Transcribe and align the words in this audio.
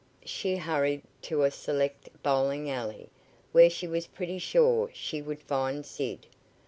She 0.25 0.55
hurried 0.57 1.03
to 1.21 1.43
a 1.43 1.51
select 1.51 2.09
bowling 2.23 2.71
alley, 2.71 3.09
where 3.51 3.69
she 3.69 3.85
was 3.85 4.07
pretty 4.07 4.39
sure 4.39 4.89
she 4.95 5.21
would 5.21 5.43
find 5.43 5.85
Sid. 5.85 6.25